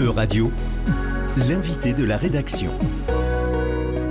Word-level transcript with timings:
E-Radio, 0.00 0.50
l'invité 1.50 1.92
de 1.92 2.04
la 2.04 2.16
rédaction. 2.16 2.70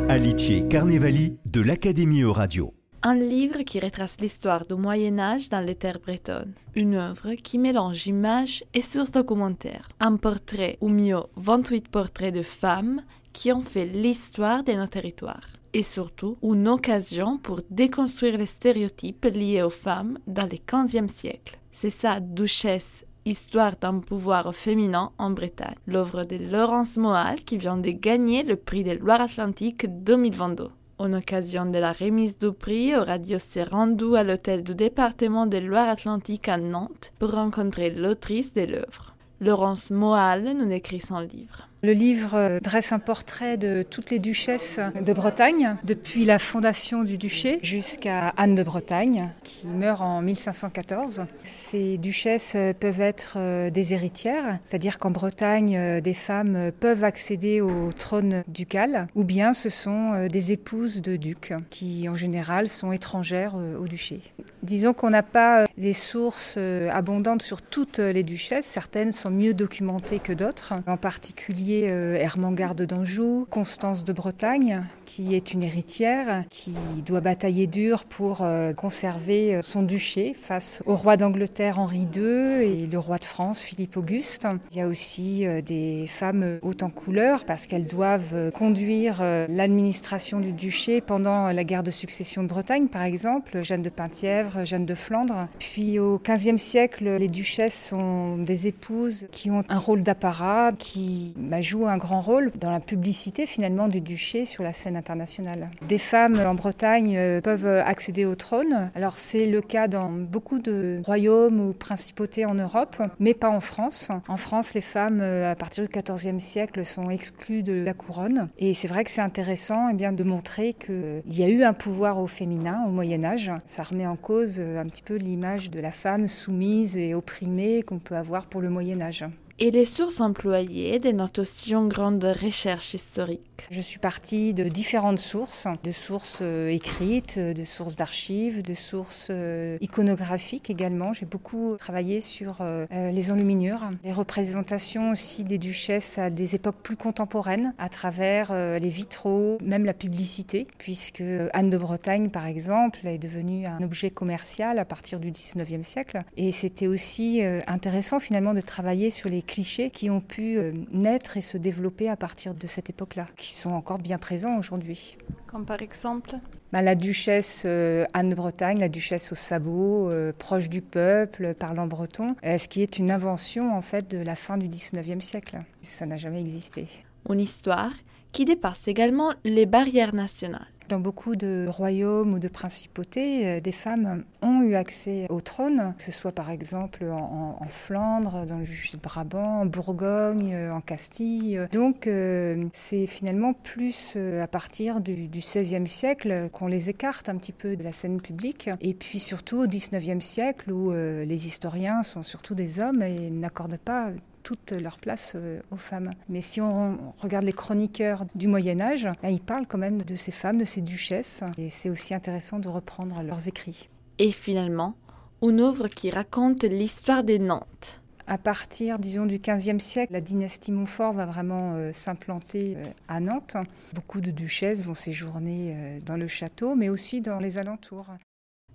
Alitier 0.08 0.68
Carnevali 0.68 1.40
de 1.46 1.62
l'Académie 1.62 2.22
E-Radio. 2.22 2.76
Un 3.02 3.16
livre 3.16 3.64
qui 3.64 3.80
retrace 3.80 4.18
l'histoire 4.20 4.68
du 4.68 4.76
Moyen 4.76 5.18
Âge 5.18 5.50
dans 5.50 5.66
les 5.66 5.74
terres 5.74 6.00
bretonnes. 6.00 6.54
Une 6.76 6.94
œuvre 6.94 7.34
qui 7.34 7.58
mélange 7.58 8.06
images 8.06 8.64
et 8.76 8.84
sources 8.84 9.10
documentaires. 9.10 9.90
Un 10.00 10.18
portrait, 10.18 10.78
ou 10.80 10.90
mieux 10.90 11.24
28 11.38 11.88
portraits 11.88 12.36
de 12.36 12.44
femmes 12.44 13.02
qui 13.34 13.52
ont 13.52 13.64
fait 13.64 13.86
l'histoire 13.86 14.64
de 14.64 14.74
nos 14.74 14.86
territoires. 14.86 15.48
Et 15.74 15.82
surtout, 15.82 16.38
une 16.44 16.68
occasion 16.68 17.40
pour 17.40 17.62
déconstruire 17.72 18.38
les 18.38 18.46
stéréotypes 18.46 19.26
liés 19.26 19.64
aux 19.64 19.72
femmes 19.72 20.20
dans 20.28 20.48
le 20.48 20.60
XVe 20.68 21.08
siècle. 21.08 21.58
C'est 21.72 21.90
ça, 21.90 22.20
Duchesse 22.20 23.06
Histoire 23.26 23.76
d'un 23.76 24.00
pouvoir 24.00 24.56
féminin 24.56 25.12
en 25.18 25.32
Bretagne, 25.32 25.76
l'œuvre 25.88 26.24
de 26.24 26.38
Laurence 26.38 26.98
Moal 26.98 27.36
qui 27.44 27.58
vient 27.58 27.78
de 27.78 27.92
gagner 27.92 28.44
le 28.44 28.56
prix 28.56 28.84
de 28.84 28.92
Loire-Atlantique 28.92 29.86
2022. 30.04 30.70
En 30.98 31.14
occasion 31.14 31.66
de 31.66 31.80
la 31.80 31.92
remise 31.92 32.38
du 32.38 32.52
prix, 32.52 32.96
Radio 32.96 33.38
s'est 33.38 33.64
rendu 33.64 34.16
à 34.16 34.24
l'hôtel 34.24 34.64
du 34.64 34.74
département 34.74 35.48
de 35.48 35.58
Loire-Atlantique 35.58 36.48
à 36.48 36.58
Nantes 36.58 37.12
pour 37.20 37.32
rencontrer 37.32 37.90
l'autrice 37.90 38.54
de 38.54 38.64
l'œuvre. 38.64 39.16
Laurence 39.42 39.92
Moal 39.92 40.56
nous 40.58 40.72
écrit 40.72 41.02
son 41.02 41.20
livre. 41.20 41.69
Le 41.82 41.94
livre 41.94 42.32
euh, 42.34 42.60
dresse 42.60 42.92
un 42.92 43.00
portrait 43.00 43.56
de 43.56 43.86
toutes 43.90 44.12
les 44.12 44.20
duchesses 44.20 44.82
de 45.00 45.14
Bretagne, 45.14 45.78
depuis 45.86 46.26
la 46.26 46.38
fondation 46.38 47.04
du 47.04 47.18
duché 47.18 47.60
jusqu'à 47.64 48.34
Anne 48.36 48.54
de 48.54 48.64
Bretagne, 48.64 49.30
qui 49.46 49.66
meurt 49.68 50.02
en 50.02 50.22
1514. 50.22 51.24
Ces 51.46 51.98
duchesses 51.98 52.52
euh, 52.58 52.74
peuvent 52.78 53.00
être 53.00 53.36
euh, 53.38 53.70
des 53.70 53.94
héritières, 53.94 54.60
c'est-à-dire 54.66 55.00
qu'en 55.00 55.12
Bretagne, 55.12 56.02
des 56.02 56.14
femmes 56.14 56.72
peuvent 56.82 57.06
accéder 57.06 57.62
au 57.62 57.94
trône 57.94 58.44
ducal, 58.50 59.08
ou 59.16 59.24
bien 59.24 59.54
ce 59.54 59.70
sont 59.70 60.28
des 60.28 60.52
épouses 60.52 61.02
de 61.02 61.16
ducs, 61.16 61.54
qui 61.70 62.10
en 62.10 62.16
général 62.16 62.68
sont 62.68 62.92
étrangères 62.92 63.56
au 63.56 63.88
duché. 63.88 64.22
Disons 64.64 64.94
qu'on 64.94 65.10
n'a 65.10 65.24
pas 65.24 65.66
des 65.78 65.94
sources 65.94 66.58
abondantes 66.92 67.42
sur 67.42 67.62
toutes 67.62 68.00
les 68.00 68.24
duchesses, 68.24 68.66
certaines 68.66 69.12
sont 69.12 69.30
mieux 69.30 69.54
documentées 69.54 70.20
que 70.20 70.34
d'autres, 70.34 70.74
en 70.86 70.98
particulier 70.98 71.69
euh, 71.70 72.16
Hermangarde 72.16 72.82
d'Anjou, 72.84 73.46
Constance 73.50 74.04
de 74.04 74.14
Bretagne, 74.14 74.84
qui 75.06 75.36
est 75.36 75.54
une 75.54 75.64
héritière, 75.64 76.44
qui 76.50 76.74
doit 77.06 77.20
batailler 77.20 77.68
dur 77.68 78.06
pour 78.06 78.40
euh, 78.42 78.74
conserver 78.74 79.56
euh, 79.56 79.62
son 79.62 79.84
duché 79.84 80.34
face 80.34 80.82
au 80.86 80.96
roi 80.96 81.18
d'Angleterre 81.18 81.80
Henri 81.80 82.08
II 82.16 82.24
et 82.24 82.88
le 82.88 83.00
roi 83.00 83.18
de 83.18 83.24
France 83.24 83.62
Philippe 83.62 83.98
Auguste. 83.98 84.48
Il 84.72 84.78
y 84.78 84.82
a 84.82 84.88
aussi 84.88 85.46
des 85.66 86.06
femmes 86.08 86.60
hautes 86.62 86.84
en 86.84 86.90
couleur 86.90 87.46
parce 87.46 87.68
qu'elles 87.68 87.88
doivent 87.88 88.52
conduire 88.52 89.22
l'administration 89.50 90.40
du 90.40 90.52
duché 90.52 91.02
pendant 91.02 91.52
la 91.52 91.64
guerre 91.64 91.84
de 91.84 91.92
succession 91.92 92.44
de 92.44 92.48
Bretagne, 92.48 92.88
par 92.88 93.04
exemple, 93.04 93.64
Jeanne 93.64 93.82
de 93.82 93.90
Penthièvre, 93.90 94.66
Jeanne 94.66 94.86
de 94.86 94.96
Flandre. 94.96 95.48
Puis 95.60 96.00
au 96.00 96.20
XVe 96.20 96.58
siècle, 96.58 97.10
les 97.18 97.28
duchesses 97.28 97.90
sont 97.90 98.38
des 98.38 98.68
épouses 98.68 99.28
qui 99.32 99.52
ont 99.52 99.64
un 99.70 99.78
rôle 99.78 100.04
d'apparat, 100.04 100.72
qui 100.78 101.34
joue 101.62 101.88
un 101.88 101.98
grand 101.98 102.22
rôle 102.22 102.52
dans 102.56 102.72
la 102.72 102.80
publicité 102.80 103.46
finalement 103.46 103.88
du 103.88 104.02
duché 104.02 104.46
sur 104.46 104.64
la 104.64 104.74
scène 104.74 104.96
internationale. 104.96 105.70
Des 105.88 105.98
femmes 105.98 106.40
en 106.40 106.56
Bretagne 106.56 107.16
euh, 107.18 107.42
peuvent 107.42 107.68
accéder 107.68 108.26
au 108.26 108.36
trône. 108.36 108.92
Alors 108.96 109.18
c'est 109.18 109.46
le 109.46 109.62
cas 109.62 109.88
dans 109.88 110.10
beaucoup 110.10 110.60
de 110.60 111.02
royaumes 111.06 111.60
ou 111.60 111.74
principautés 111.74 112.46
en 112.46 112.54
Europe, 112.54 113.02
mais 113.20 113.34
pas 113.34 113.50
en 113.50 113.62
France. 113.62 114.10
En 114.28 114.38
France, 114.38 114.74
les 114.74 114.82
femmes 114.82 115.20
euh, 115.22 115.52
à 115.52 115.56
partir 115.56 115.88
du 115.88 115.90
XIVe 115.90 116.40
siècle 116.40 116.86
sont 116.86 117.10
exclues 117.10 117.64
de 117.64 117.84
la 117.84 117.94
couronne. 117.94 118.50
Et 118.58 118.74
c'est 118.74 118.88
vrai 118.88 119.04
que 119.04 119.12
c'est 119.12 119.22
intéressant 119.22 119.90
eh 119.90 119.94
bien, 119.94 120.12
de 120.12 120.24
montrer 120.24 120.74
qu'il 120.74 121.22
y 121.28 121.44
a 121.44 121.48
eu 121.48 121.64
un 121.64 121.74
pouvoir 121.74 122.20
au 122.20 122.28
féminin 122.28 122.84
au 122.88 122.90
Moyen 122.90 123.24
Âge. 123.24 123.52
Ça 123.68 123.84
remet 123.84 124.08
en 124.08 124.16
cause 124.16 124.58
euh, 124.60 124.80
un 124.80 124.86
petit 124.86 125.02
peu 125.02 125.16
l'image 125.16 125.70
de 125.70 125.80
la 125.80 125.92
femme 125.92 126.28
soumise 126.28 126.98
et 126.98 127.14
opprimée 127.14 127.84
qu'on 127.84 128.00
peut 128.00 128.16
avoir 128.16 128.46
pour 128.46 128.62
le 128.62 128.70
Moyen 128.70 129.02
Âge 129.02 129.26
et 129.60 129.72
les 129.72 129.86
sources 129.86 130.22
employées 130.22 131.00
des 131.00 131.12
notations 131.12 131.88
grandes 131.88 132.24
recherches 132.24 132.94
historiques. 132.94 133.42
Je 133.72 133.82
suis 133.82 134.00
partie 134.00 134.54
de 134.54 134.64
différentes 134.64 135.20
sources, 135.20 135.68
de 135.84 135.92
sources 135.92 136.40
euh, 136.42 136.70
écrites, 136.70 137.38
de 137.38 137.66
sources 137.66 137.98
d'archives, 137.98 138.62
de 138.62 138.74
sources 138.74 139.28
euh, 139.30 139.78
iconographiques 139.82 140.70
également. 140.70 141.12
J'ai 141.12 141.26
beaucoup 141.26 141.76
travaillé 141.78 142.22
sur 142.22 142.60
euh, 142.62 142.86
les 142.90 143.32
enluminures, 143.32 143.90
les 144.06 144.14
représentations 144.14 145.12
aussi 145.12 145.44
des 145.44 145.58
duchesses 145.58 146.18
à 146.18 146.30
des 146.30 146.56
époques 146.56 146.78
plus 146.82 146.96
contemporaines, 146.96 147.74
à 147.78 147.90
travers 147.90 148.54
les 148.54 148.90
vitraux, 148.90 149.58
même 149.64 149.86
la 149.86 149.94
publicité, 149.94 150.68
puisque 150.78 151.24
Anne 151.54 151.70
de 151.70 151.78
Bretagne, 151.78 152.30
par 152.30 152.46
exemple, 152.46 153.06
est 153.06 153.18
devenue 153.18 153.66
un 153.66 153.84
objet 153.84 154.10
commercial 154.10 154.80
à 154.80 154.86
partir 154.86 155.20
du 155.20 155.32
19e 155.32 155.84
siècle. 155.84 156.22
Et 156.38 156.52
c'était 156.52 156.88
aussi 156.88 157.42
intéressant 157.68 158.20
finalement 158.20 158.54
de 158.54 158.62
travailler 158.62 159.12
sur 159.12 159.30
les 159.30 159.42
clichés 159.50 159.90
qui 159.90 160.10
ont 160.10 160.22
pu 160.22 160.58
euh, 160.58 160.72
naître 160.92 161.36
et 161.36 161.42
se 161.42 161.58
développer 161.58 162.08
à 162.08 162.16
partir 162.16 162.54
de 162.54 162.68
cette 162.68 162.90
époque-là, 162.90 163.26
qui 163.36 163.54
sont 163.54 163.72
encore 163.72 163.98
bien 163.98 164.18
présents 164.18 164.58
aujourd'hui. 164.58 165.18
Comme 165.48 165.66
par 165.66 165.82
exemple 165.82 166.36
bah, 166.72 166.82
La 166.82 166.96
duchesse 166.96 167.64
euh, 167.66 168.06
Anne 168.14 168.30
de 168.30 168.36
Bretagne, 168.36 168.80
la 168.80 168.90
duchesse 168.90 169.32
au 169.32 169.36
sabot, 169.36 170.10
euh, 170.10 170.32
proche 170.38 170.70
du 170.70 170.82
peuple, 170.82 171.56
parlant 171.56 171.88
breton, 171.88 172.36
ce 172.44 172.68
qui 172.68 172.82
est 172.82 173.00
une 173.00 173.12
invention 173.12 173.76
en 173.76 173.82
fait 173.82 174.10
de 174.10 174.20
la 174.20 174.36
fin 174.36 174.58
du 174.58 174.70
19e 174.70 175.20
siècle. 175.20 175.60
Ça 175.82 176.06
n'a 176.06 176.18
jamais 176.18 176.40
existé. 176.40 176.88
Une 177.28 177.42
histoire 177.42 177.92
qui 178.32 178.46
dépasse 178.46 178.88
également 178.88 179.34
les 179.44 179.66
barrières 179.66 180.14
nationales. 180.14 180.68
Dans 180.90 181.00
beaucoup 181.00 181.36
de 181.36 181.68
royaumes 181.70 182.34
ou 182.34 182.40
de 182.40 182.48
principautés, 182.48 183.46
euh, 183.46 183.60
des 183.60 183.72
femmes 183.72 184.24
ont 184.42 184.64
eu 184.64 184.74
accès 184.74 185.28
au 185.30 185.40
trône, 185.40 185.94
que 186.00 186.04
ce 186.04 186.12
soit 186.12 186.32
par 186.32 186.50
exemple 186.50 187.06
en, 187.12 187.64
Flandre, 187.70 188.48
dans 188.48 188.58
le 188.58 188.66
juge 188.66 188.94
de 188.94 188.98
Brabant, 188.98 189.62
en 189.62 189.66
Bourgogne, 189.68 190.52
euh, 190.56 190.74
en 190.74 190.82
Castille. 190.82 191.62
Donc 191.72 192.08
euh, 192.08 192.66
c'est 192.72 193.06
finalement 193.06 193.54
plus 193.54 194.18
à 194.42 194.48
partir 194.48 195.00
du, 195.00 195.28
du 195.28 195.40
XVIe 195.40 195.88
siècle 195.88 196.50
qu'on 196.52 196.66
les 196.66 196.90
écarte 196.90 197.30
un 197.30 197.36
petit 197.36 197.52
peu 197.52 197.76
de 197.76 197.84
la 197.84 197.92
scène 197.92 198.20
publique. 198.20 198.72
Et 198.82 198.96
puis 198.96 199.20
surtout 199.20 199.62
au 199.62 199.68
XIXe 199.68 200.26
siècle 200.26 200.72
où 200.72 200.92
les 200.92 201.48
historiens 201.48 202.02
sont 202.02 202.24
surtout 202.24 202.56
des 202.56 202.80
hommes 202.80 203.04
et 203.04 203.30
n'accordent 203.30 203.78
pas 203.78 204.10
toute 204.50 204.72
leur 204.72 204.98
place 204.98 205.34
euh, 205.36 205.62
aux 205.70 205.78
femmes. 205.78 206.10
Mais 206.28 206.42
si 206.42 206.60
on 206.60 207.14
regarde 207.20 207.46
les 207.46 207.52
chroniqueurs 207.52 208.26
du 208.34 208.48
Moyen 208.48 208.82
Âge, 208.82 209.08
là, 209.22 209.30
ils 209.30 209.42
parlent 209.42 209.68
quand 209.68 209.78
même 209.78 210.02
de 210.02 210.16
ces 210.16 210.32
femmes, 210.32 210.58
de 210.58 210.66
ces 210.66 210.82
duchesses, 210.82 211.44
et 211.60 211.70
c'est 211.70 211.92
aussi 211.92 212.16
intéressant 212.16 212.58
de 212.58 212.68
reprendre 212.68 213.22
leurs 213.22 213.48
écrits. 213.48 213.90
Et 214.18 214.32
finalement, 214.32 214.96
une 215.44 215.62
œuvre 215.62 215.88
qui 215.88 216.10
raconte 216.10 216.64
l'histoire 216.64 217.24
des 217.24 217.38
Nantes. 217.38 218.02
À 218.26 218.40
partir, 218.40 218.98
disons, 218.98 219.28
du 219.28 219.38
XVe 219.38 219.78
siècle, 219.78 220.14
la 220.14 220.22
dynastie 220.22 220.72
Montfort 220.72 221.14
va 221.14 221.28
vraiment 221.28 221.76
euh, 221.76 221.94
s'implanter 221.94 222.76
euh, 222.78 222.84
à 223.08 223.20
Nantes. 223.20 223.56
Beaucoup 223.94 224.20
de 224.20 224.32
duchesses 224.32 224.84
vont 224.84 224.96
séjourner 224.96 226.00
dans 226.08 226.18
le 226.18 226.28
château, 226.28 226.74
mais 226.74 226.90
aussi 226.90 227.22
dans 227.22 227.38
les 227.38 227.60
alentours. 227.60 228.08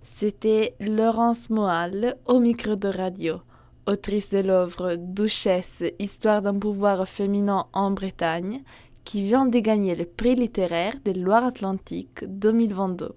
C'était 0.03 0.73
Laurence 0.79 1.49
Moal 1.49 2.15
au 2.27 2.39
micro 2.39 2.77
de 2.77 2.87
radio 2.87 3.41
autrice 3.87 4.29
de 4.29 4.39
l'œuvre 4.39 4.95
Duchesse, 4.97 5.83
Histoire 5.99 6.41
d'un 6.41 6.57
pouvoir 6.57 7.07
féminin 7.07 7.67
en 7.73 7.91
Bretagne, 7.91 8.61
qui 9.03 9.23
vient 9.23 9.45
de 9.45 9.59
gagner 9.59 9.95
le 9.95 10.05
prix 10.05 10.35
littéraire 10.35 10.93
de 11.05 11.11
Loire-Atlantique 11.11 12.25
2022. 12.27 13.13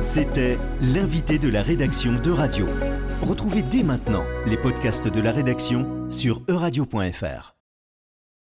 C'était 0.00 0.58
l'invité 0.94 1.38
de 1.38 1.48
la 1.48 1.62
rédaction 1.62 2.12
de 2.12 2.30
Radio. 2.30 2.66
Retrouvez 3.22 3.62
dès 3.62 3.82
maintenant 3.82 4.24
les 4.46 4.56
podcasts 4.56 5.08
de 5.08 5.20
la 5.20 5.32
rédaction 5.32 6.08
sur 6.08 6.42
euradio.fr. 6.48 7.57